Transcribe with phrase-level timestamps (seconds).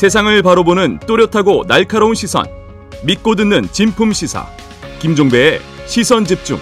[0.00, 2.46] 세상을 바로 보는 또렷하고 날카로운 시선.
[3.04, 4.46] 믿고 듣는 진품 시사.
[4.98, 6.58] 김종배의 시선 집중.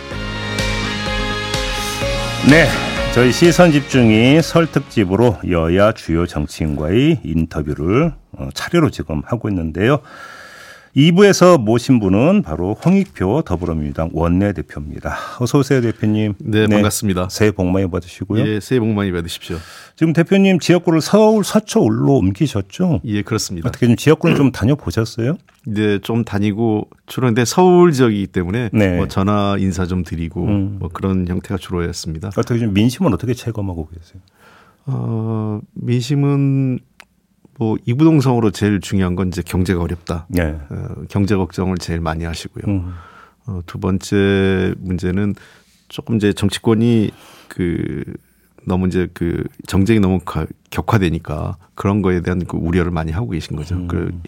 [2.50, 2.66] 네.
[3.14, 10.00] 저희 시선 집중이 설 특집으로 여야 주요 정치인과의 인터뷰를 어, 차례로 지금 하고 있는데요.
[10.98, 15.16] 2부에서 모신 분은 바로 홍익표 더불어민주당 원내대표입니다.
[15.38, 16.34] 어서 오세요, 대표님.
[16.38, 17.28] 네, 반갑습니다.
[17.30, 18.44] 새해 복 많이 받으시고요.
[18.44, 19.58] 예, 새해 복 많이 받으십시오.
[19.94, 23.03] 지금 대표님 지역구를 서울 서초울로 옮기셨죠?
[23.04, 23.68] 예, 그렇습니다.
[23.68, 25.36] 어떻게 좀 지역구를 좀 다녀보셨어요?
[25.66, 28.96] 네, 좀 다니고 주로 근데 서울 지역이기 때문에 네.
[28.96, 30.76] 뭐 전화 인사 좀 드리고 음.
[30.80, 32.30] 뭐 그런 형태가 주로였습니다.
[32.36, 34.20] 어떻게 좀 민심은 어떻게 체감하고 계세요?
[34.86, 36.80] 어, 민심은
[37.58, 40.27] 뭐 이부동성으로 제일 중요한 건 이제 경제가 어렵다.
[40.28, 40.42] 네.
[40.70, 42.64] 어, 경제 걱정을 제일 많이 하시고요.
[42.72, 42.92] 음.
[43.47, 45.34] 어, 두 번째 문제는
[45.89, 47.11] 조금 이제 정치권이
[47.48, 48.05] 그
[48.64, 53.56] 너무 이제 그 정쟁이 너무 가- 격화되니까 그런 거에 대한 그 우려를 많이 하고 계신
[53.56, 53.75] 거죠.
[53.77, 53.89] 음.
[53.89, 54.20] 그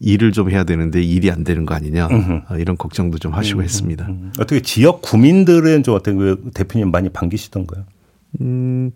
[0.00, 2.40] 일을 좀 해야 되는데 일이 안 되는 거 아니냐 음흠.
[2.48, 4.06] 아, 이런 걱정도 좀 하시고 했습니다.
[4.06, 4.32] 음.
[4.38, 7.84] 어떻게 지역 구민들은 좀 어떻게 그 대표님 많이 반기시던가요?
[8.42, 8.90] 음,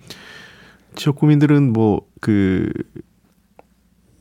[0.95, 2.71] 지역 구민들은 뭐그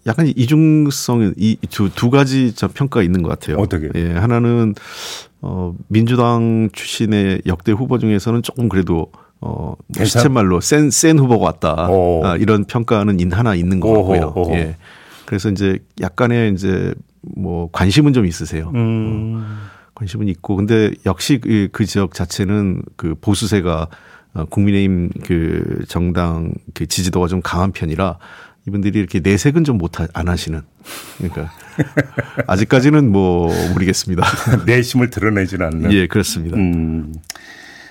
[0.07, 3.57] 약간 이중성 이두 두 가지 저 평가가 있는 것 같아요.
[3.57, 3.89] 어떻게?
[3.95, 4.73] 예, 하나는
[5.41, 11.89] 어 민주당 출신의 역대 후보 중에서는 조금 그래도 어 시쳇말로 센 센 후보가 왔다.
[11.89, 12.25] 오.
[12.25, 14.33] 아, 이런 평가는 인 하나 있는 것 같고요.
[14.35, 14.53] 오호.
[14.53, 14.75] 예.
[15.25, 18.71] 그래서 이제 약간의 이제 뭐 관심은 좀 있으세요.
[18.75, 19.45] 음.
[19.93, 23.87] 관심은 있고 근데 역시 그, 그 지역 자체는 그 보수세가
[24.33, 28.17] 어, 국민의힘 그 정당 그 지지도가 좀 강한 편이라
[28.67, 30.61] 이분들이 이렇게 내색은 좀 못 안 하시는
[31.17, 31.51] 그러니까
[32.47, 34.23] 아직까지는 뭐 모르겠습니다.
[34.65, 35.93] 내심을 드러내지는 않는.
[35.93, 36.57] 예 그렇습니다.
[36.57, 37.13] 음,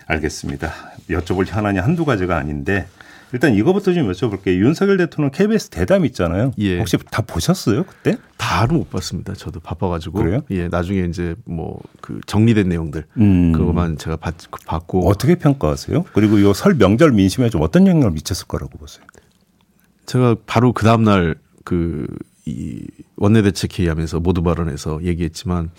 [0.07, 0.73] 알겠습니다.
[1.11, 2.87] 여쭤볼 현안이 한두 가지가 아닌데
[3.33, 4.59] 일단 이거부터 좀 여쭤볼게요.
[4.59, 6.51] 윤석열 대통령 KBS 대담 있잖아요.
[6.59, 6.79] 예.
[6.79, 8.17] 혹시 다 보셨어요 그때?
[8.37, 9.35] 다는 못 봤습니다.
[9.35, 10.41] 저도 바빠가지고 그래요?
[10.51, 13.53] 예 나중에 이제 뭐 그 정리된 내용들 음.
[13.53, 14.35] 그거만 제가 봤,
[14.67, 16.05] 봤고 어떻게 평가하세요?
[16.13, 19.05] 그리고 이 설 명절 민심에 좀 어떤 영향을 미쳤을 거라고 보세요?
[20.11, 22.05] 제가 바로 그 다음날 그,
[22.45, 22.83] 이
[23.15, 25.71] 원내대책 회의하면서 모두 발언에서 얘기했지만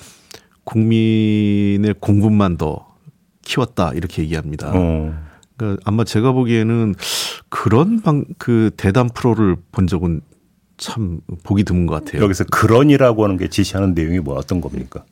[0.63, 2.95] 국민의 공분만 더
[3.41, 4.71] 키웠다 이렇게 얘기합니다.
[4.73, 5.13] 어.
[5.57, 6.95] 그러니까 아마 제가 보기에는
[7.49, 10.21] 그런 방, 그 대담 프로를 본 적은
[10.77, 12.23] 참 보기 드문 것 같아요.
[12.23, 15.03] 여기서 그런이라고 하는 게 지시하는 내용이 뭐 어떤 겁니까?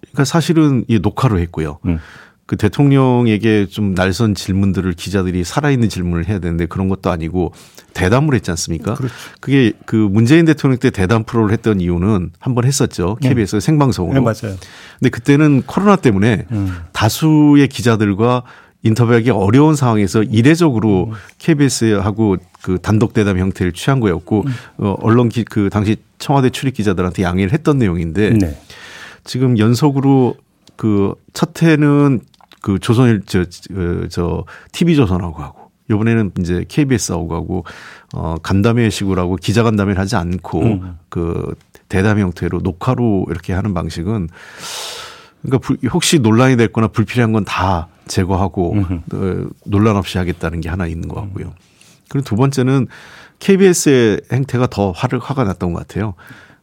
[0.00, 1.78] 그러니까 사실은 이 녹화로 했고요.
[1.86, 2.00] 음.
[2.46, 7.52] 그 대통령에게 좀 날선 질문들을 기자들이 살아있는 질문을 해야 되는데 그런 것도 아니고
[7.94, 8.94] 대담을 했지 않습니까?
[8.94, 9.14] 그렇죠.
[9.40, 13.16] 그게 그 문재인 대통령 때 대담 프로를 했던 이유는 한 번 했었죠.
[13.22, 14.14] KBS 생방송으로.
[14.14, 14.56] 네, 맞아요.
[14.98, 16.76] 근데 그때는 코로나 때문에 음.
[16.92, 18.42] 다수의 기자들과
[18.82, 21.12] 인터뷰하기 어려운 상황에서 이례적으로 음.
[21.38, 24.44] KBS하고 그 단독 대담 형태를 취한 거였고
[24.76, 28.60] 어, 언론 기, 그 당시 청와대 출입 기자들한테 양해를 했던 내용인데 네.
[29.24, 30.36] 지금 연속으로
[30.76, 32.20] 그 첫 해는
[32.64, 37.64] 그 조선일 저, 저, 저 TV 조선하고 하고 이번에는 이제 KBS하고 하고
[38.14, 40.96] 어 간담회 식으로 하고 기자 간담회를 하지 않고 음.
[41.10, 41.54] 그
[41.90, 44.28] 대담 형태로 녹화로 이렇게 하는 방식은
[45.42, 48.76] 그러니까 불- 혹시 논란이 됐거나 불필요한 건 다 제거하고
[49.12, 51.52] 어, 논란 없이 하겠다는 게 하나 있는 것 같고요.
[52.08, 52.86] 그리고 두 번째는
[53.40, 56.14] KBS의 행태가 더 화를 화가 났던 것 같아요.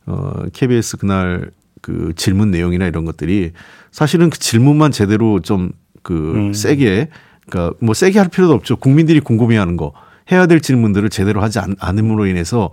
[0.08, 1.52] 어, KBS 그날
[1.82, 3.52] 그 질문 내용이나 이런 것들이
[3.92, 7.10] 사실은 그 질문만 제대로 좀 그 세게
[7.48, 8.76] 그러니까 뭐 세게 할 필요도 없죠.
[8.76, 9.94] 국민들이 궁금해하는 거
[10.32, 12.70] 해야 될 질문들을 제대로 하지 않, 않음으로 인해서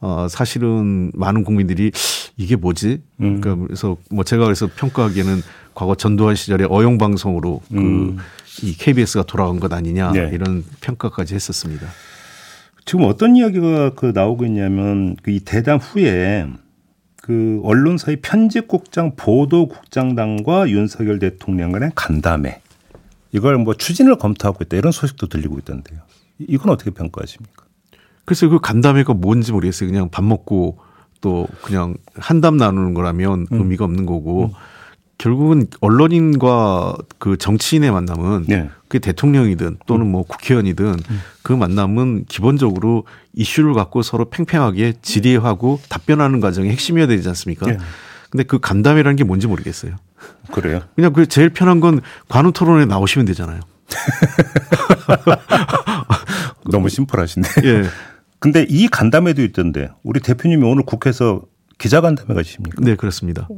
[0.00, 1.90] 어 사실은 많은 국민들이
[2.36, 3.02] 이게 뭐지?
[3.18, 5.42] 그러니까 그래서 뭐 제가 그래서 평가하기에는
[5.74, 10.30] 과거 전두환 시절에 어용 방송으로 그이 KBS가 돌아간 것 아니냐 네.
[10.32, 11.86] 이런 평가까지 했었습니다.
[12.86, 16.46] 지금 어떤 이야기가 그 나오고 있냐면 그 이 대담 후에
[17.22, 22.60] 그 언론사의 편집국장 보도국장단과 윤석열 대통령 간의 간담회
[23.32, 26.00] 이걸 뭐 추진을 검토하고 있다 이런 소식도 들리고 있던데요.
[26.38, 27.64] 이- 이건 어떻게 평가하십니까?
[28.24, 29.88] 그래서 그 간담회가 뭔지 모르겠어요.
[29.88, 30.78] 그냥 밥 먹고
[31.20, 34.52] 또 그냥 한담 나누는 거라면 의미가 없는 거고
[35.18, 38.70] 결국은 언론인과 그 정치인의 만남은 네.
[38.88, 40.96] 그게 대통령이든 또는 뭐 국회의원이든
[41.42, 43.04] 그 만남은 기본적으로
[43.34, 47.66] 이슈를 갖고 서로 팽팽하게 질의하고 답변하는 과정이 핵심이어야 되지 않습니까?
[47.66, 47.76] 네.
[48.30, 49.96] 근데 그 간담회라는 게 뭔지 모르겠어요.
[50.52, 50.80] 그래요?
[50.94, 53.60] 그냥 그 제일 편한 건 관우 토론에 나오시면 되잖아요.
[56.70, 57.48] 너무 심플하신데.
[57.64, 57.82] 예.
[58.38, 61.42] 근데 이 간담회도 있던데 우리 대표님이 오늘 국회에서
[61.78, 62.78] 기자간담회 가십니까?
[62.82, 63.48] 네, 그렇습니다.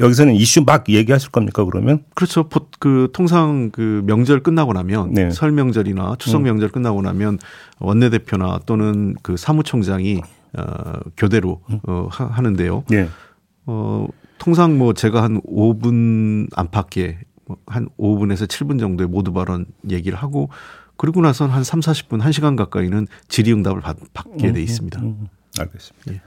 [0.00, 2.04] 여기서는 이슈 막 얘기하실 겁니까 그러면?
[2.14, 2.48] 그렇죠.
[2.48, 5.30] 보- 그 통상 그 명절 끝나고 나면 네.
[5.30, 7.38] 설 명절이나 추석 명절 끝나고 나면
[7.80, 10.20] 원내 대표나 또는 그 사무총장이
[10.56, 12.84] 어, 교대로 어, 하, 하는데요.
[12.92, 13.08] 예.
[13.66, 14.06] 어,
[14.38, 20.50] 통상 뭐 제가 한 5분 안팎에 뭐한 5분에서 7분 정도의 모두 발언 얘기를 하고
[20.96, 25.00] 그리고 나선 한 3, 40분, 1시간 가까이는 질의응답을 받, 받게 돼 있습니다.
[25.00, 26.12] 음, 알겠습니다.
[26.12, 26.20] 예.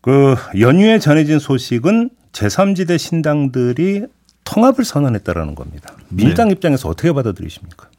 [0.00, 4.06] 그 연휴에 전해진 소식은 제3지대 신당들이
[4.44, 5.94] 통합을 선언했다라는 겁니다.
[6.08, 7.90] 민주당 입장에서 어떻게 받아들이십니까?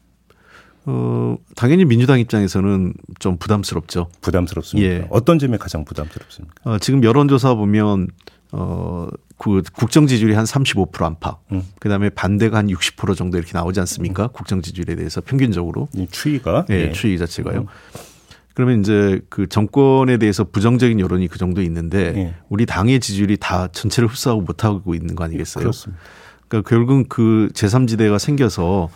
[0.85, 4.09] 어, 당연히 민주당 입장에서는 좀 부담스럽죠.
[4.21, 4.89] 부담스럽습니까?
[4.91, 5.05] 예.
[5.09, 6.55] 어떤 점이 가장 부담스럽습니까?
[6.63, 8.07] 어, 지금 여론조사 보면
[8.51, 9.07] 어,
[9.37, 11.39] 그 국정 지지율이 한 35% 안팎.
[11.51, 11.63] 음.
[11.79, 14.27] 그다음에 반대가 한 60% 정도 이렇게 나오지 않습니까?
[14.27, 15.87] 국정 지지율에 대해서 평균적으로.
[15.93, 16.91] 이 추이가 예, 예.
[16.91, 17.65] 추이 자체가요.
[18.53, 22.35] 그러면 이제 그 정권에 대해서 부정적인 여론이 그 정도 있는데 예.
[22.49, 25.61] 우리 당의 지지율이 다 전체를 흡수하고 못하고 있는 거 아니겠어요?
[25.61, 26.01] 그렇습니다.
[26.49, 28.89] 그러니까 결국은 그 제3지대가 생겨서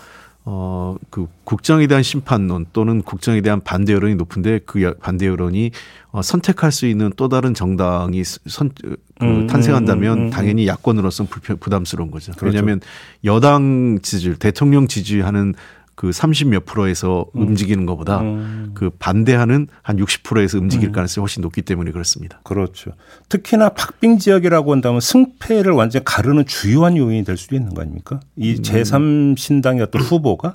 [0.45, 5.71] 어, 그 국정에 대한 심판론 또는 국정에 대한 반대 여론이 높은데 그 여- 반대 여론이
[6.11, 11.29] 어, 선택할 수 있는 또 다른 정당이 선, 그 음, 탄생한다면 음, 음, 당연히 야권으로서는
[11.29, 12.33] 불편, 부담스러운 거죠.
[12.33, 12.45] 그렇죠.
[12.45, 12.81] 왜냐하면
[13.23, 15.53] 여당 지지율, 대통령 지지하는
[15.95, 18.71] 그 30몇 프로에서 움직이는 것보다 음.
[18.73, 22.39] 그 반대하는 한 60%에서 움직일 가능성이 훨씬 높기 때문에 그렇습니다.
[22.43, 22.91] 그렇죠.
[23.29, 28.19] 특히나 박빙 지역이라고 한다면 승패를 완전히 가르는 주요한 요인이 될 수도 있는 거 아닙니까?
[28.35, 30.53] 이 제3 신당의 어떤 후보가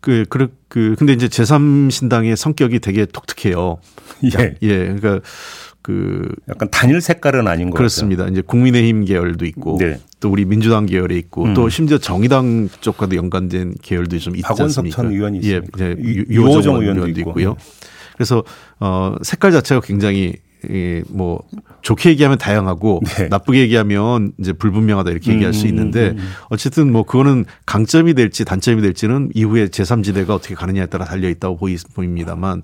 [0.00, 3.78] 그, 그, 그, 근데 이제 제3신당의 성격이 되게 독특해요.
[4.38, 4.54] 예.
[4.62, 5.20] 예, 그러니까
[5.82, 8.26] 그 약간 단일 색깔은 아닌 것 그렇습니다.
[8.28, 9.98] 이제 국민의힘 계열도 있고 네.
[10.20, 11.54] 또 우리 민주당 계열에 있고 음.
[11.54, 14.96] 또 심지어 정의당 쪽과도 연관된 계열도 좀 있지 박원석 않습니까?
[14.96, 15.84] 전 의원이 예, 있습니까?
[15.84, 17.30] 예, 유- 유- 유호정 의원도 의원도 있고.
[17.30, 17.56] 있고요.
[18.14, 18.44] 그래서
[18.78, 20.34] 어 색깔 자체가 굉장히
[20.70, 21.42] 예, 뭐
[21.80, 23.28] 좋게 얘기하면 다양하고 네.
[23.28, 26.28] 나쁘게 얘기하면 이제 불분명하다 이렇게 얘기할 수 음, 있는데 음, 음.
[26.50, 31.78] 어쨌든 뭐 그거는 강점이 될지 단점이 될지는 이후에 제3지대가 어떻게 가느냐에 따라 달려 있다고 보이,
[31.94, 32.60] 보입니다만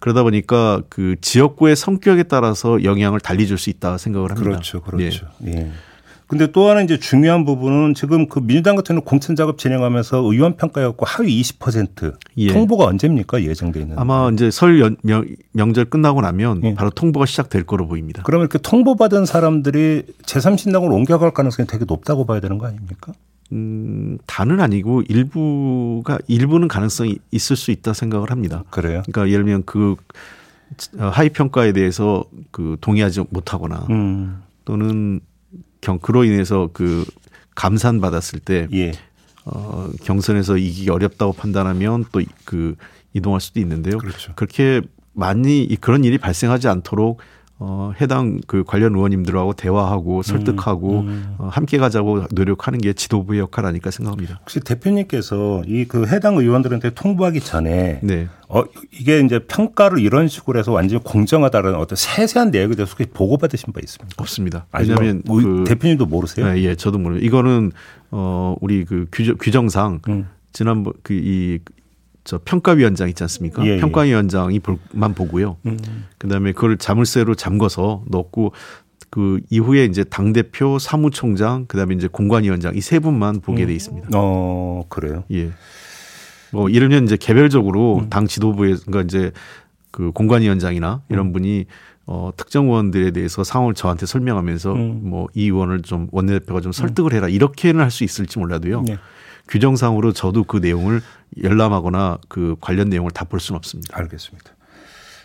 [0.00, 4.50] 그러다 보니까 그 지역구의 성격에 따라서 영향을 달리 줄 수 있다 생각을 합니다.
[4.50, 4.90] 그렇죠, 예.
[4.90, 5.26] 그렇죠.
[5.46, 5.70] 예.
[6.26, 10.56] 근데 또 하나 이제 중요한 부분은 지금 그 민주당 같은 경우는 공천 작업 진행하면서 의원
[10.56, 12.52] 평가였고 하위 20% 예.
[12.52, 13.98] 통보가 언제입니까 예정돼 있는?
[13.98, 16.74] 아마 이제 설 연, 명, 명절 끝나고 나면 예.
[16.74, 18.22] 바로 통보가 시작될 거로 보입니다.
[18.24, 23.12] 그러면 이렇게 통보받은 사람들이 제3신당으로 옮겨갈 가능성이 되게 높다고 봐야 되는 거 아닙니까?
[23.52, 28.64] 음, 다는 아니고 일부가 일부는 가능성이 있을 수 있다 생각을 합니다.
[28.70, 29.02] 그래요?
[29.06, 29.96] 그러니까 예를 들면 그
[30.98, 35.20] 어, 하위 평가에 대해서 그 동의하지 못하거나 음, 또는
[35.80, 37.04] 경 그로 인해서 그
[37.54, 38.92] 감산 받았을 때 예.
[39.44, 42.76] 어, 경선에서 이기기 어렵다고 판단하면 또 그
[43.14, 43.98] 이동할 수도 있는데요.
[43.98, 44.32] 그렇죠.
[44.36, 44.82] 그렇게
[45.14, 47.20] 많이 이- 그런 일이 발생하지 않도록
[47.62, 51.34] 어, 해당 그 관련 의원님들하고 대화하고 설득하고 음.
[51.36, 54.38] 어, 함께 가자고 노력하는 게 지도부의 역할 아닐까 생각합니다.
[54.40, 58.28] 혹시 대표님께서 이 그 해당 의원들한테 통보하기 전에 네.
[58.48, 58.62] 어
[58.98, 63.80] 이게 이제 평가를 이런 식으로 해서 완전히 공정하다는 어떤 세세한 내역에 대해서 혹시 보고받으신 바
[63.84, 64.14] 있습니까?
[64.22, 64.66] 없습니다.
[64.78, 66.46] 왜냐하면 뭐 그 대표님도 모르세요?
[66.48, 67.72] 예, 예, 저도 모르요 이거는
[68.10, 70.28] 어 우리 그 규정, 규정상 음.
[70.52, 71.58] 지난번 그 이
[72.24, 73.64] 저 평가위원장 있지 않습니까?
[73.66, 73.80] 예, 예.
[73.80, 75.56] 평가위원장이 볼만 보고요.
[75.66, 75.78] 음.
[76.18, 78.52] 그다음에 그걸 자물쇠로 잠궈서 넣고
[79.10, 84.08] 그 이후에 이제 당 대표, 사무총장, 그다음에 이제 공관위원장 이 세 분만 보게 돼 있습니다.
[84.14, 85.24] 어 그래요.
[85.32, 85.50] 예.
[86.52, 88.10] 뭐 이러면 이제 개별적으로 음.
[88.10, 89.32] 당 지도부에 그러니까 이제
[89.90, 91.32] 그 공관위원장이나 이런 음.
[91.32, 91.66] 분이
[92.06, 95.00] 어 특정 의원들에 대해서 상황을 저한테 설명하면서 음.
[95.04, 98.82] 뭐이 의원을 좀 원내대표가 좀 설득을 해라 이렇게는 할 수 있을지 몰라도요.
[98.82, 98.98] 네.
[99.50, 101.02] 규정상으로 저도 그 내용을
[101.42, 103.96] 열람하거나 그 관련 내용을 다 볼 수는 없습니다.
[103.98, 104.52] 알겠습니다.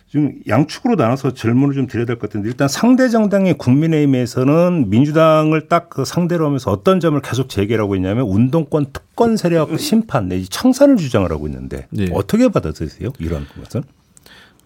[0.10, 5.90] 지금 양축으로 나눠서 질문을 좀 드려야 될 것 같은데 일단 상대 정당의 국민의힘에서는 민주당을 딱
[5.90, 11.30] 그 상대로 하면서 어떤 점을 계속 제기하고 있냐면 운동권 특권 세력 심판 내지 청산을 주장을
[11.32, 12.08] 하고 있는데 네.
[12.14, 13.12] 어떻게 받아들이세요?
[13.20, 13.84] 이런 것은?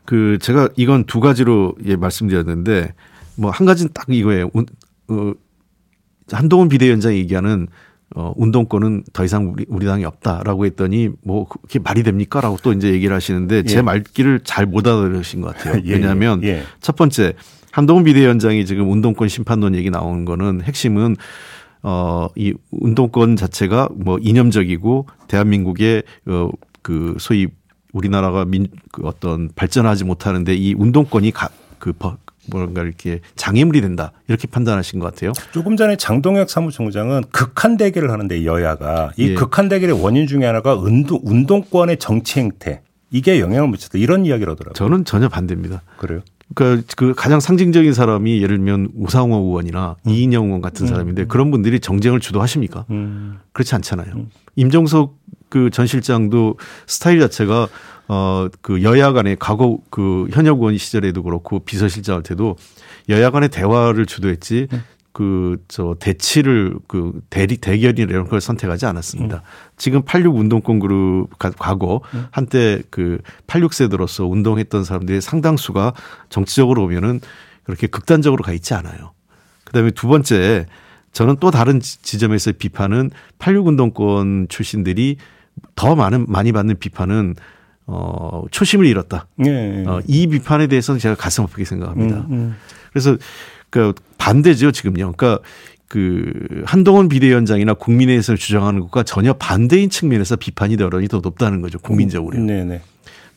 [0.06, 2.94] 그 제가 이건 두 가지로 예 말씀드렸는데
[3.36, 4.50] 뭐 한 가지는 딱 이거예요.
[4.54, 4.66] 운-
[5.08, 5.34] 어,
[6.32, 7.68] 한동훈 비대위원장이 얘기하는
[8.16, 12.74] 어, 운동권은 더 이상 우리, 우리 당이 없다라고 했더니 뭐 그게 말이 됩니까 라고 또
[12.74, 13.82] 이제 얘기를 하시는데 제 예.
[13.82, 15.82] 말귀를 잘 못 알아들으신 것 같아요.
[15.86, 16.64] 예, 왜냐하면 예.
[16.82, 17.34] 첫 번째
[17.72, 21.16] 한동훈 비대위원장이 지금 운동권 심판론 얘기 나오는 거는 핵심은
[21.84, 26.50] 어, 이 운동권 자체가 뭐 이념적이고 대한민국의 어,
[26.82, 27.48] 그 소위
[27.94, 31.50] 우리나라가 민, 그 어떤 발전하지 못하는데 이 운동권이 가,
[31.80, 32.18] 그 버-
[32.52, 35.34] 뭔가 이렇게 장애물이 된다 이렇게 판단하신 것 같아요.
[35.52, 39.34] 조금 전에 장동혁 사무총장은 극한 대결을 하는데 여야가 이 예.
[39.34, 44.74] 극한 대결의 원인 중에 하나가 운동, 운동권의 정치 행태 이게 영향을 미쳤다 이런 이야기를 하더라고요.
[44.74, 45.82] 저는 전혀 반대입니다.
[45.98, 46.22] 그래요?
[46.56, 50.12] 그러니까 그 가장 상징적인 사람이 예를 들면 우상호 의원이나 음.
[50.12, 52.86] 이인영 의원 같은 사람인데 그런 분들이 정쟁을 주도하십니까?
[52.90, 53.40] 음.
[53.54, 54.26] 그렇지 않잖아요.
[54.56, 55.19] 임종석
[55.50, 57.68] 그 전 실장도 스타일 자체가
[58.08, 62.56] 어 그 여야 간의 과거 그 현역 의원 시절에도 그렇고 비서실장 할 때도
[63.10, 64.84] 여야 간의 대화를 주도했지 음.
[65.12, 69.38] 그저 대치를 그 대리 대결이나 이런 걸 선택하지 않았습니다.
[69.38, 69.42] 음.
[69.78, 72.02] 지금 86 운동권 그룹 가- 과거
[72.32, 75.94] 한때 그 86세들로서 운동했던 사람들의 상당수가
[76.30, 77.20] 정치적으로 보면은
[77.64, 79.12] 그렇게 극단적으로 가 있지 않아요.
[79.66, 80.66] 그다음에 두 번째
[81.12, 85.18] 저는 또 다른 지- 지점에서의 비판은 86 운동권 출신들이
[85.76, 87.36] 더 많은 많이 받는 비판은
[87.88, 89.26] 어 초심을 잃었다.
[89.46, 89.84] 예.
[89.88, 92.18] 어, 이 비판에 대해서는 제가 가슴 아프게 생각합니다.
[92.18, 92.56] 음, 음.
[92.92, 93.18] 그래서
[93.70, 95.14] 그 반대죠 지금요.
[95.14, 95.44] 그러니까
[95.88, 96.32] 그
[96.66, 102.38] 한동훈 비대위원장이나 국민의힘에서 주장하는 것과 전혀 반대인 측면에서 비판이 여론이 더 높다는 거죠 국민적으로.
[102.38, 102.82] 네네.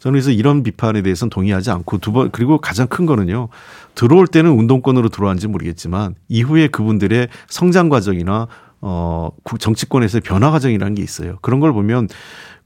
[0.00, 3.48] 저는 그래서 이런 비판에 대해서는 동의하지 않고 두 번 그리고 가장 큰 거는요
[3.94, 8.48] 들어올 때는 운동권으로 들어왔는지 모르겠지만 이후에 그분들의 성장 과정이나
[8.82, 11.38] 어 국- 정치권에서의 변화 과정이라는 게 있어요.
[11.40, 12.08] 그런 걸 보면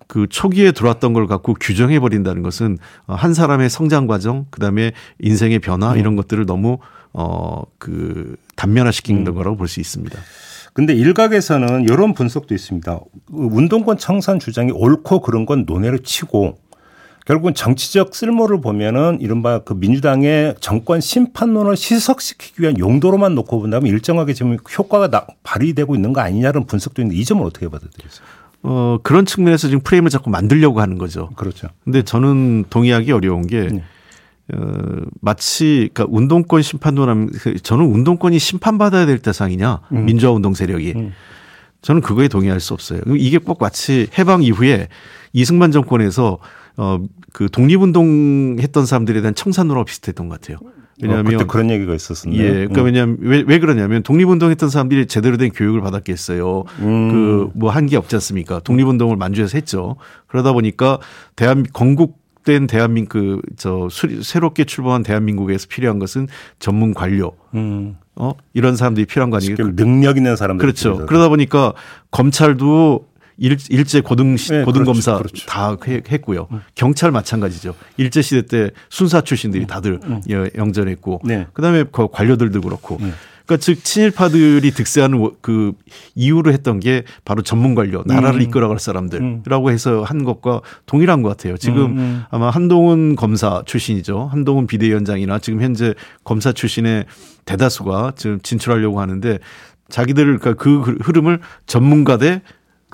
[0.09, 5.59] 그 초기에 들어왔던 걸 갖고 규정해 버린다는 것은 어, 한 사람의 성장 과정 그다음에 인생의
[5.59, 6.79] 변화 이런 것들을 너무
[7.13, 10.19] 어그 단면화시키는 거라고 볼 수 있습니다.
[10.75, 13.01] 근데 일각에서는 이런 분석도 있습니다.
[13.31, 16.59] 운동권 청산 주장이 옳고 그런 건 논외로 치고
[17.27, 24.33] 결국은 정치적 쓸모를 보면은 이른바 그 민주당의 정권 심판론을 시석시키기 위한 용도로만 놓고 본다면 일정하게
[24.33, 28.25] 지금 효과가 나- 발휘되고 있는 거 아니냐는 분석도 있는데 이 점은 어떻게 받아들이세요?
[28.63, 31.31] 어 그런 측면에서 지금 프레임을 자꾸 만들려고 하는 거죠.
[31.37, 31.69] 그렇죠.
[31.85, 33.83] 근데 저는 동의하기 어려운 게 네.
[34.55, 34.59] 어,
[35.21, 41.13] 마치 그러니까 운동권 심판론하면 그 저는 운동권이 심판받아야 될 대상이냐 민주화 운동 세력이 음.
[41.83, 43.01] 저는 그거에 동의할 수 없어요.
[43.17, 44.89] 이게 꼭 마치 해방 이후에
[45.33, 46.39] 이승만 정권에서
[46.77, 46.99] 어
[47.37, 50.57] 그 독립운동 했던 사람들에 대한 청산론하고 비슷했던 것 같아요.
[50.65, 50.71] 어,
[51.03, 52.43] 왜냐하면 그때 그런 얘기가 있었었네요.
[52.43, 56.65] 예, 그러니까 왜냐하면 왜, 왜 그러냐면 독립운동 했던 사람들이 제대로 된 교육을 받았겠어요.
[56.79, 57.51] 음.
[57.53, 58.61] 그뭐 한 게 없지 않습니까?
[58.61, 59.97] 독립운동을 만주에서 했죠.
[60.29, 60.99] 그러다 보니까
[61.35, 63.89] 대한 건국 된 대한민국 그저
[64.23, 66.29] 새롭게 출범한 대한민국에서 필요한 것은
[66.59, 67.97] 전문 관료, 음.
[68.15, 69.57] 어 이런 사람들이 필요한 거 아니에요?
[69.77, 71.05] 능력 있는 사람들 그렇죠.
[71.05, 71.75] 그러다 보니까
[72.13, 73.07] 검찰도
[73.39, 75.47] 일, 일제 고등 시- 네, 고등 그렇죠, 검사 그렇죠.
[75.47, 76.49] 다 해- 했고요.
[76.75, 77.75] 경찰 마찬가지죠.
[77.99, 80.01] 일제 시대 때 순사 출신들이 다들
[80.31, 81.47] 여- 영전했고, 네.
[81.53, 82.97] 그다음에 그 관료들도 그렇고.
[83.01, 83.11] 네.
[83.45, 85.73] 그러니까 즉 친일파들이 득세하는 워- 그
[86.17, 91.57] 이유로 했던 게 바로 전문 관료, 나라를 이끌어갈 사람들이라고 해서 한 것과 동일한 것 같아요.
[91.57, 92.23] 지금 음, 음.
[92.31, 94.29] 아마 한동훈 검사 출신이죠.
[94.33, 97.05] 한동훈 비대위원장이나 지금 현재 검사 출신의
[97.45, 99.39] 대다수가 지금 진출하려고 하는데
[99.91, 102.43] 자기들 그러니까 그 흐름을 전문가 대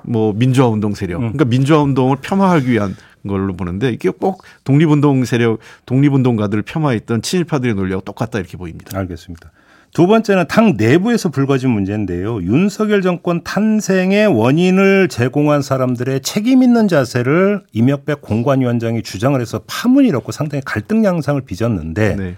[0.04, 5.59] 뭐 민주화 운동 세력, 그러니까 민주화 운동을 폄하하기 위한 걸로 보는데 이게 꼭 독립운동 세력,
[5.87, 8.99] 독립운동가들을 폄하했던 친일파들의 논리하고 똑같다 이렇게 보입니다.
[8.99, 9.52] 알겠습니다.
[9.94, 12.42] 두 번째는 당 내부에서 불거진 문제인데요.
[12.42, 20.32] 윤석열 정권 탄생의 원인을 제공한 사람들의 책임 있는 자세를 이명박 공관위원장이 주장을 해서 파문이 일었고
[20.32, 22.37] 상당히 갈등 양상을 빚었는데 네.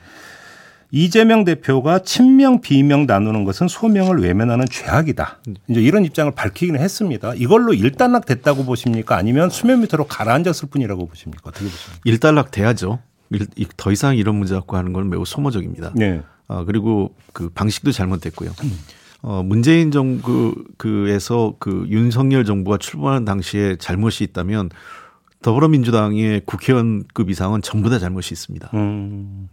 [0.95, 5.39] 이재명 대표가 친명 비명 나누는 것은 소명을 외면하는 죄악이다.
[5.69, 7.35] 이제 이런 입장을 밝히기는 했습니다.
[7.35, 9.17] 이걸로 일단락 됐다고 보십니까?
[9.17, 11.49] 아니면 수면 밑으로 가라앉았을 뿐이라고 보십니까?
[11.49, 12.01] 어떻게 보십니까?
[12.05, 13.01] 일단락 돼야죠.
[13.77, 15.95] 더 이상 이런 문제 갖고 하는 건 매우 소모적입니다.
[15.97, 16.23] 네.
[16.47, 18.53] 아, 그리고 그 방식도 잘못됐고요.
[19.23, 24.71] 어, 문재인 정부 그에서 그 윤석열 정부가 출범하는 당시에 잘못이 있다면
[25.43, 28.71] 더불어민주당의 국회의원급 이상은 전부 다 잘못이 있습니다.
[28.75, 29.49] 음.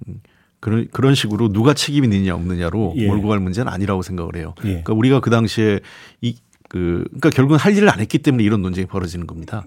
[0.61, 3.07] 그런 그런 식으로 누가 책임이 있느냐 없느냐로 예.
[3.07, 4.53] 몰고 갈 문제는 아니라고 생각을 해요.
[4.59, 4.69] 예.
[4.69, 5.81] 그러니까 우리가 그 당시에
[6.21, 6.35] 이
[6.71, 9.65] 그 그러니까 결국은 할 일을 안 했기 때문에 이런 논쟁이 벌어지는 겁니다.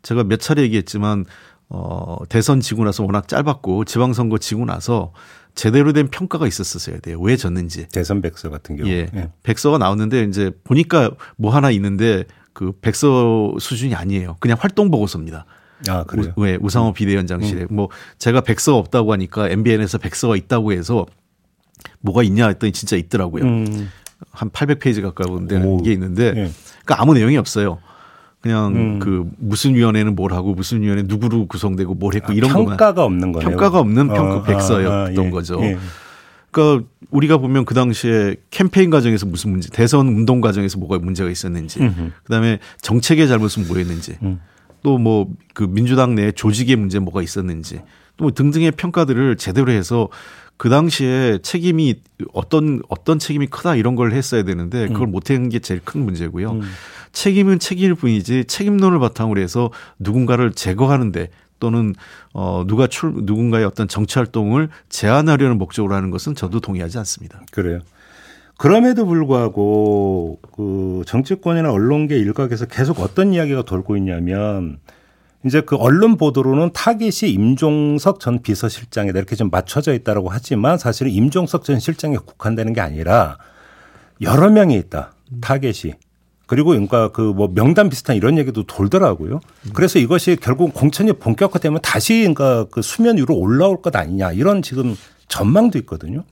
[0.00, 1.26] 제가 몇 차례 얘기했지만
[1.68, 5.12] 어 대선 지고 나서 워낙 짧았고 지방선거 지고 나서
[5.54, 7.20] 제대로 된 평가가 있었어야 돼요.
[7.20, 7.86] 왜 졌는지.
[7.88, 8.88] 대선 백서 같은 경우.
[8.88, 9.08] 예.
[9.14, 9.28] 예.
[9.42, 12.24] 백서가 나오는데 이제 보니까 뭐 하나 있는데
[12.54, 14.38] 그 백서 수준이 아니에요.
[14.40, 15.44] 그냥 활동 보고서입니다.
[15.88, 16.32] 아, 그래요?
[16.36, 21.06] 우, 네, 우상호 비대위원장실에 뭐 제가 백서가 없다고 하니까 MBN에서 백서가 있다고 해서
[22.00, 23.44] 뭐가 있냐 했더니 진짜 있더라고요.
[23.44, 23.90] 음.
[24.30, 25.82] 한 800페이지 가까운 되는 오.
[25.82, 26.32] 게 있는데 예.
[26.84, 27.78] 그러니까 아무 내용이 없어요.
[28.40, 28.98] 그냥 음.
[28.98, 33.32] 그 무슨 위원회는 뭘 하고 무슨 위원회 누구로 구성되고 뭘 했고 이런 것만 평가가 없는
[33.32, 33.50] 거네요.
[33.50, 35.30] 평가가 없는 평가 어, 백서였던 아, 아, 예.
[35.30, 35.60] 거죠.
[35.62, 35.78] 예.
[36.50, 41.80] 그러니까 우리가 보면 그 당시에 캠페인 과정에서 무슨 문제, 대선 운동 과정에서 뭐가 문제가 있었는지,
[41.80, 42.10] 음흠.
[42.24, 44.38] 그다음에 정책의 잘못은 뭐였는지, 음.
[44.82, 47.80] 또 뭐 그 민주당 내 조직의 문제 뭐가 있었는지,
[48.16, 50.08] 또뭐 등등의 평가들을 제대로 해서
[50.56, 51.96] 그 당시에 책임이
[52.32, 56.60] 어떤 어떤 책임이 크다 이런 걸 했어야 되는데 그걸 못한 게 제일 큰 문제고요.
[57.12, 61.94] 책임은 책임일 뿐이지 책임론을 바탕으로 해서 누군가를 제거하는데 또는
[62.32, 67.42] 어 누가 출 누군가의 어떤 정치 활동을 제한하려는 목적으로 하는 것은 저도 동의하지 않습니다.
[67.50, 67.80] 그래요.
[68.58, 74.78] 그럼에도 불구하고 그 정치권이나 언론계 일각에서 계속 어떤 이야기가 돌고 있냐면
[75.44, 81.64] 이제 그 언론 보도로는 타깃이 임종석 전 비서실장에다 이렇게 좀 맞춰져 있다라고 하지만 사실은 임종석
[81.64, 83.38] 전 실장에 국한되는 게 아니라
[84.20, 85.12] 여러 명이 있다.
[85.40, 85.94] 타겟이.
[86.46, 89.40] 그리고 그러니까 그 뭐 명단 비슷한 이런 얘기도 돌더라고요.
[89.74, 94.94] 그래서 이것이 결국 공천이 본격화되면 다시 그러니까 그 수면 위로 올라올 것 아니냐 이런 지금
[95.28, 96.24] 전망도 있거든요.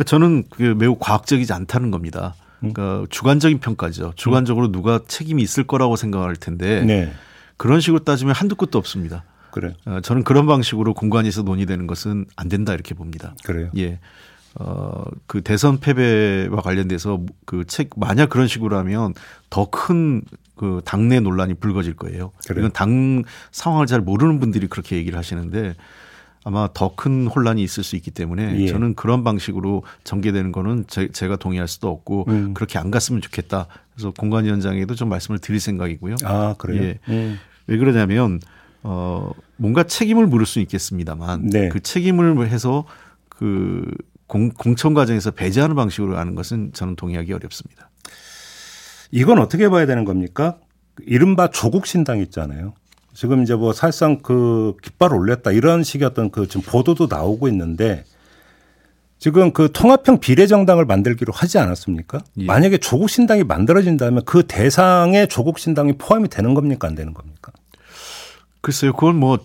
[0.00, 2.34] 그러니까 저는 그게 매우 과학적이지 않다는 겁니다.
[2.64, 2.72] 음.
[2.72, 4.14] 그러니까 주관적인 평가죠.
[4.16, 7.12] 주관적으로 누가 책임이 있을 거라고 생각할 텐데 네.
[7.58, 9.24] 그런 식으로 따지면 한두 끝도 없습니다.
[9.50, 9.74] 그래.
[9.84, 13.34] 어, 저는 그런 방식으로 공간에서 논의되는 것은 안 된다 이렇게 봅니다.
[13.44, 13.70] 그래요.
[13.76, 13.98] 예.
[14.54, 19.12] 어, 그 대선 패배와 관련돼서 그 책, 만약 그런 식으로 하면
[19.50, 20.22] 더 큰
[20.60, 22.32] 그 당내 논란이 불거질 거예요.
[22.46, 22.66] 그래요?
[22.66, 25.74] 이건 당 상황을 잘 모르는 분들이 그렇게 얘기를 하시는데
[26.44, 28.66] 아마 더 큰 혼란이 있을 수 있기 때문에 예.
[28.68, 32.54] 저는 그런 방식으로 전개되는 거는 제, 가 동의할 수도 없고 음.
[32.54, 33.66] 그렇게 안 갔으면 좋겠다.
[33.94, 36.16] 그래서 공관위원장에도 좀 말씀을 드릴 생각이고요.
[36.24, 36.82] 아, 그래요?
[36.82, 36.98] 예.
[37.08, 37.38] 음.
[37.66, 38.40] 왜 그러냐면
[38.82, 41.68] 어 뭔가 책임을 물을 수 있겠습니다만 네.
[41.68, 42.86] 그 책임을 해서
[43.28, 43.84] 그
[44.26, 47.90] 공, 공천 과정에서 배제하는 방식으로 하는 것은 저는 동의하기 어렵습니다.
[49.10, 50.58] 이건 어떻게 봐야 되는 겁니까?
[51.04, 52.74] 이른바 조국 신당 있잖아요.
[53.20, 58.06] 지금 이제 뭐 사실상 그 깃발 올렸다 이런 식의 어떤 그 지금 보도도 나오고 있는데
[59.18, 62.22] 지금 그 통합형 비례정당을 만들기로 하지 않았습니까?
[62.38, 62.46] 예.
[62.46, 67.52] 만약에 조국 신당이 만들어진다면 그 대상에 조국 신당이 포함이 되는 겁니까 안 되는 겁니까?
[68.62, 69.38] 글쎄요, 그건 뭐,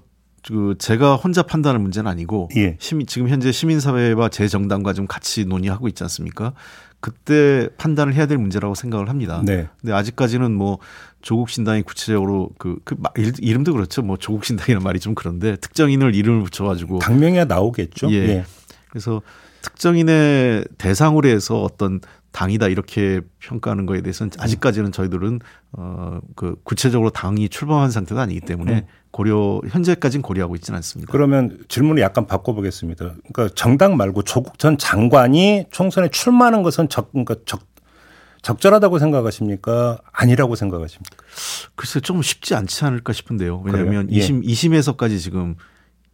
[0.48, 2.77] 그 제가 혼자 판단할 문제는 아니고 예.
[2.79, 6.53] 시민, 지금 현재 시민사회와 제 정당과 좀 같이 논의하고 있지 않습니까?
[7.01, 9.41] 그때 판단을 해야 될 문제라고 생각을 합니다.
[9.46, 9.67] 네.
[9.82, 10.79] 근데 아직까지는 뭐
[11.25, 14.03] 조국 신당이 구체적으로 그, 그 이름도 그렇죠.
[14.03, 18.12] 뭐 조국 신당이라는 말이 좀 그런데 특정인을 이름을 붙여가지고 당명에 나오겠죠.
[18.13, 18.46] 예.
[18.91, 19.24] 그래서
[19.63, 22.00] 특정인의 대상으로 해서 어떤
[22.32, 25.39] 당이다 이렇게 평가하는 거에 대해서는 아직까지는 저희들은
[25.72, 31.12] 어그 구체적으로 당이 출범한 상태가 아니기 때문에 고려 현재까지는 고려하고 있지는 않습니다.
[31.12, 33.13] 그러면 질문을 약간 바꿔보겠습니다.
[33.34, 37.62] 그러니까 정당 말고 조국 전 장관이 총선에 출마하는 것은 적, 그러니까 적,
[38.45, 39.97] 적절하다고 생각하십니까?
[40.12, 41.17] 아니라고 생각하십니까?
[41.73, 43.62] 글쎄 좀 쉽지 않지 않을까 싶은데요.
[43.65, 44.21] 왜냐하면 그래요?
[44.21, 44.27] 예.
[44.27, 45.55] 2심 2심에서까지 지금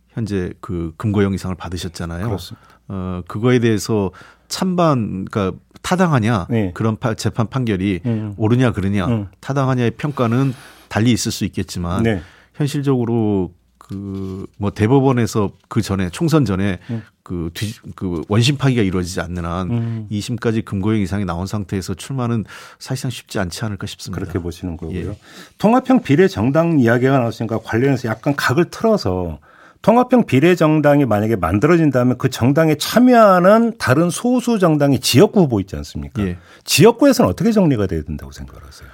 [0.08, 2.26] 현재 그 금고형 이상을 받으셨잖아요.
[2.28, 2.68] 그렇습니다.
[2.88, 4.12] 어 그거에 대해서
[4.48, 6.72] 찬반 그러니까 타당하냐 네.
[6.74, 8.34] 그런 파- 재판 판결이 음.
[8.38, 9.28] 옳으냐 그르냐 음.
[9.42, 10.54] 타당하냐의 평가는
[10.88, 12.22] 달리 있을 수 있겠지만 네.
[12.54, 13.54] 현실적으로
[13.92, 16.80] 그 뭐 대법원에서 그 전에 총선 전에
[17.24, 20.08] 그, 뒤, 그 원심 파기가 이루어지지 않는 한 음.
[20.12, 22.46] 2심까지 금고형 이상이 나온 상태에서 출마는
[22.80, 24.22] 사실상 쉽지 않지 않을까 싶습니다.
[24.22, 25.10] 그렇게 보시는 거고요.
[25.12, 25.18] 예.
[25.58, 29.40] 통합형 비례정당 이야기가 나왔으니까 관련해서 약간 각을 틀어서
[29.82, 36.22] 통합형 비례정당이 만약에 만들어진다면 그 정당에 참여하는 다른 소수 정당이 지역구 후보 있지 않습니까?
[36.24, 36.38] 예.
[36.66, 38.88] 지역구에서는 어떻게 정리가 돼야 된다고 생각하세요?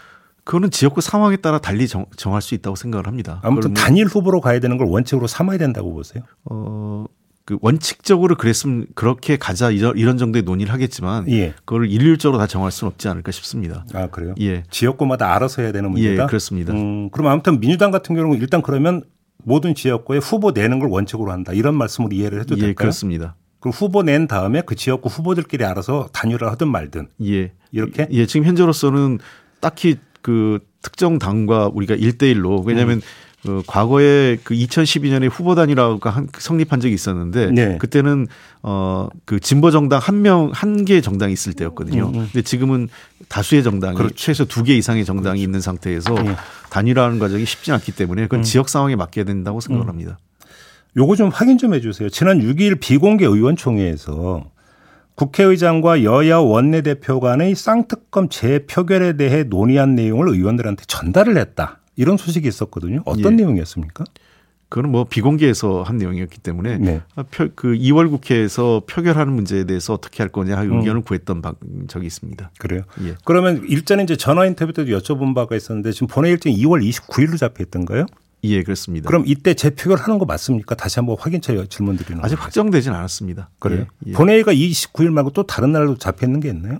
[0.47, 3.41] 그거는 지역구 상황에 따라 달리 정, 정할 수 있다고 생각을 합니다.
[3.43, 6.23] 아무튼 단일 후보로 가야 되는 걸 원칙으로 삼아야 된다고 보세요.
[6.45, 7.03] 어,
[7.43, 11.53] 그 원칙적으로 그랬으면 그렇게 가자 이런, 이런 정도의 논의를 하겠지만 예.
[11.65, 13.85] 그걸 일률적으로 다 정할 수는 없지 않을까 싶습니다.
[13.93, 14.35] 아 그래요?
[14.39, 14.63] 예.
[14.71, 16.23] 지역구마다 알아서 해야 되는 문제다.
[16.23, 16.71] 예, 그렇습니다.
[16.71, 19.03] 음, 그럼 아무튼 민주당 같은 경우는 일단 그러면
[19.43, 22.75] 모든 지역구에 후보 내는 걸 원칙으로 한다 이런 말씀으로 이해를 해도 예, 될까요?
[22.75, 23.35] 그렇습니다.
[23.59, 27.51] 그럼 후보 낸 다음에 그 지역구 후보들끼리 알아서 단일화 하든 말든 예.
[27.73, 28.07] 이렇게?
[28.11, 29.19] 예, 지금 현재로서는
[29.59, 32.97] 딱히 그 특정 당과 우리가 1대1로 왜냐하면
[33.45, 33.49] 음.
[33.49, 37.77] 어, 과거에 그 2012년에 후보 단일화가 한, 성립한 적이 있었는데 네.
[37.77, 38.27] 그때는
[38.61, 42.11] 어그 진보 정당 한 명 한 개 정당이 있을 때였거든요.
[42.11, 42.89] 근데 지금은
[43.29, 44.15] 다수의 정당이 음, 그렇죠.
[44.15, 46.35] 최소 두 개 이상의 정당이 있는 상태에서 예.
[46.71, 48.27] 단일화하는 과정이 쉽지 않기 때문에 음.
[48.27, 50.17] 그건 지역 상황에 맡겨야 된다고 생각을 합니다.
[50.97, 52.09] 요거 좀 확인 좀 해주세요.
[52.09, 54.43] 지난 6일 비공개 의원총회에서
[55.41, 61.79] 국회의장과 여야 원내대표 간의 쌍특검 재표결에 대해 논의한 내용을 의원들한테 전달을 했다.
[61.95, 63.01] 이런 소식이 있었거든요.
[63.05, 63.35] 어떤 예.
[63.37, 64.03] 내용이었습니까?
[64.69, 67.01] 그거는 뭐 비공개에서 한 내용이었기 때문에 네.
[67.15, 70.79] 아, 표- 그 2월 국회에서 표결하는 문제에 대해서 어떻게 할 거냐 음.
[70.79, 71.55] 의견을 구했던 방-
[71.87, 72.51] 적이 있습니다.
[72.59, 72.81] 그래요.
[73.03, 73.15] 예.
[73.25, 77.63] 그러면 일전에 이제 전화 인터뷰 때도 여쭤본 바가 있었는데 지금 본회 일정이 2월 29일로 잡혀
[77.63, 78.05] 있던가요?
[78.43, 79.07] 예, 그렇습니다.
[79.07, 80.75] 그럼 이때 재표결 하는 거 맞습니까?
[80.75, 82.35] 다시 한번 확인차 질문 드리는 아직.
[82.41, 83.49] 확정되진 않았습니다.
[83.59, 83.85] 그래요.
[84.05, 84.13] 예, 예.
[84.13, 86.77] 본회의가 29일 말고 또 다른 날로 잡혀 있는 게 있나요?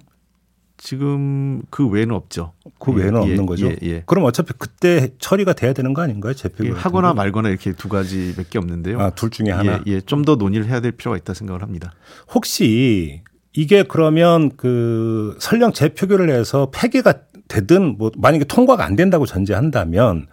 [0.80, 2.54] 지금 그 외에는 없죠.
[2.80, 3.68] 그 외에는 예, 없는 거죠.
[3.68, 4.04] 예, 예.
[4.06, 6.32] 그럼 어차피 그때 처리가 돼야 되는 거 아닌가요?
[6.32, 7.14] 예, 재표결 하거나 거?
[7.16, 9.00] 말거나 이렇게 두 가지밖에 없는데요.
[9.02, 9.82] 아, 둘 중에 하나.
[9.88, 10.02] 예, 예.
[10.02, 11.94] 좀 더 논의를 해야 될 필요가 있다 생각을 합니다.
[12.34, 17.16] 혹시 이게 그러면 그 설령 재표결을 해서 폐기가
[17.48, 20.28] 되든 뭐 만약에 통과가 안 된다고 전제한다면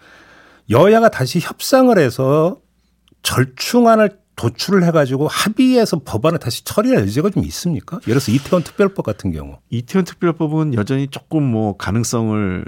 [0.71, 2.61] 여야가 다시 협상을 해서
[3.23, 7.99] 절충안을 도출을 해가지고 합의해서 법안을 다시 처리할 여지가 좀 있습니까?
[8.09, 9.59] 예를 들어서 이태원 특별법 같은 경우.
[9.71, 12.65] 이태원 특별법은 여전히 조금 뭐 가능성을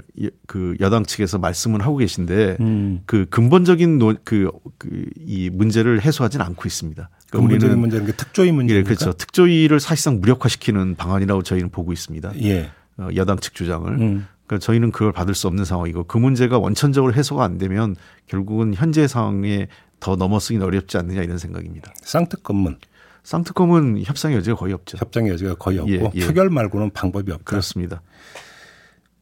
[0.47, 3.01] 그 여당 측에서 말씀을 하고 계신데 음.
[3.05, 7.09] 그 근본적인 그, 그이 문제를 해소하지는 않고 있습니다.
[7.29, 8.89] 그러니까 근본적인 문제는 게 특조위 문제입니까?
[8.89, 9.11] 예, 그렇죠.
[9.17, 12.31] 특조위를 사실상 무력화시키는 방안이라고 저희는 보고 있습니다.
[12.43, 12.71] 예.
[12.97, 13.91] 어, 여당 측 주장을.
[13.91, 14.27] 음.
[14.47, 19.07] 그러니까 저희는 그걸 받을 수 없는 상황이고 그 문제가 원천적으로 해소가 안 되면 결국은 현재
[19.07, 19.67] 상황에
[19.99, 21.93] 더 넘어서긴 어렵지 않느냐 이런 생각입니다.
[22.01, 22.77] 쌍특검은
[23.23, 24.97] 쌍특검은 협상의 여지가 거의 없죠.
[24.97, 26.25] 협상의 여지가 거의 없고 예, 예.
[26.25, 27.43] 표결 말고는 방법이 없다.
[27.43, 28.01] 그렇습니다.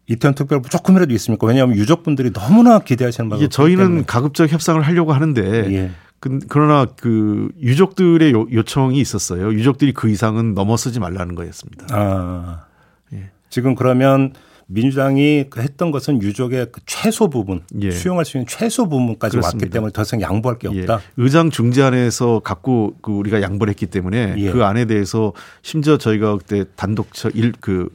[0.07, 1.47] 이태원 특별법 조금이라도 있습니까?
[1.47, 4.03] 왜냐하면 유족분들이 너무나 기대하시는 바가 저희는 때문에.
[4.05, 5.41] 가급적 협상을 하려고 하는데
[5.73, 5.91] 예.
[6.19, 9.51] 그, 그러나 그 유족들의 요, 요청이 있었어요.
[9.53, 11.87] 유족들이 그 이상은 넘어서지 말라는 거였습니다.
[11.89, 12.65] 아.
[13.13, 13.31] 예.
[13.49, 14.33] 지금 그러면
[14.67, 17.91] 민주당이 그 했던 것은 유족의 그 최소 부분 예.
[17.91, 19.65] 수용할 수 있는 최소 부분까지 그렇습니다.
[19.65, 20.81] 왔기 때문에 더 이상 양보할 게 예.
[20.81, 20.95] 없다.
[20.95, 20.99] 예.
[21.17, 24.51] 의장 중재안에서 갖고 그 우리가 양보를 했기 때문에 예.
[24.51, 27.89] 그 안에 대해서 심지어 저희가 그때 단독 처일그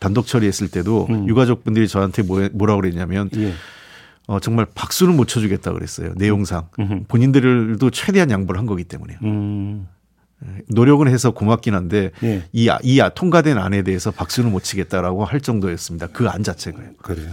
[0.00, 1.28] 단독 처리했을 때도 음.
[1.28, 3.52] 유가족분들이 저한테 뭐, 뭐라 그랬냐면 예.
[4.26, 6.12] 어, 정말 박수는 못 쳐주겠다 그랬어요.
[6.16, 6.68] 내용상.
[6.80, 7.04] 음.
[7.06, 9.16] 본인들도 최대한 양보를 한 거기 때문에.
[9.22, 9.86] 음.
[10.68, 12.44] 노력은 해서 고맙긴 한데 예.
[12.52, 16.08] 이, 이 통과된 안에 대해서 박수는 못 치겠다라고 할 정도였습니다.
[16.08, 16.90] 그 안 자체가요.
[17.02, 17.30] 그래요.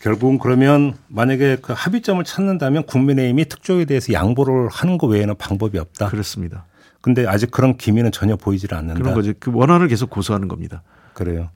[0.00, 6.08] 결국은 그러면 만약에 그 합의점을 찾는다면 국민의힘이 특조에 대해서 양보를 하는 것 외에는 방법이 없다.
[6.08, 6.66] 그렇습니다.
[7.00, 9.00] 근데 아직 그런 기미는 전혀 보이질 않는다.
[9.00, 9.32] 그런 거지.
[9.38, 10.82] 그 원한을 계속 고수하는 겁니다.
[11.14, 11.50] 그래요.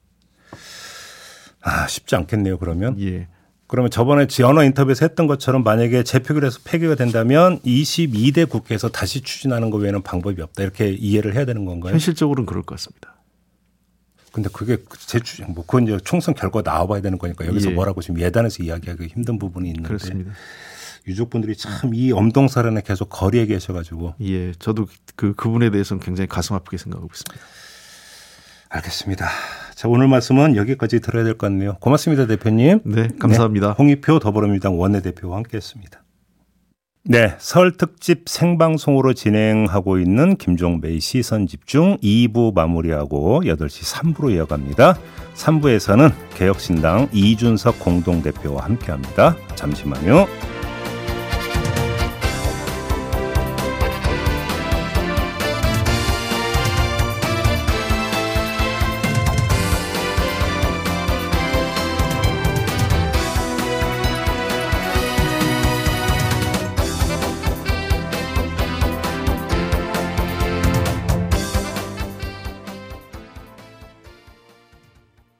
[1.61, 2.57] 아 쉽지 않겠네요.
[2.57, 2.99] 그러면.
[3.01, 3.27] 예.
[3.69, 9.77] 그러면 저번에 지언어 인터뷰에서 했던 것처럼 만약에 재표결에서 폐기가 된다면 22대 국회에서 다시 추진하는 것
[9.77, 10.63] 외에는 방법이 없다.
[10.63, 11.93] 이렇게 이해를 해야 되는 건가요?
[11.93, 13.15] 현실적으로는 그럴 것 같습니다.
[14.31, 17.73] 근데 그게 재추 뭐 그건 이제 총선 결과 나와봐야 되는 거니까 여기서 예.
[17.75, 20.31] 뭐라고 지금 예단해서 이야기하기 힘든 부분이 있는데 그렇습니다.
[21.07, 26.77] 유족분들이 참 이 엄동사련에 계속 거리에 계셔가지고 예, 저도 그 그분에 대해서는 굉장히 가슴 아프게
[26.77, 27.45] 생각하고 있습니다.
[28.69, 29.27] 알겠습니다.
[29.79, 31.77] 자, 오늘 말씀은 여기까지 들어야 될 것 같네요.
[31.79, 32.81] 고맙습니다, 대표님.
[32.83, 33.67] 네, 감사합니다.
[33.67, 36.03] 네, 홍익표 더불어민주당 원내대표와 함께 했습니다.
[37.05, 44.97] 네, 설 특집 생방송으로 진행하고 있는 김종배의 시선 집중 2부 마무리하고 8시 3부로 이어갑니다.
[45.35, 49.37] 3부에서는 개혁신당 이준석 공동대표와 함께 합니다.
[49.55, 50.27] 잠시만요.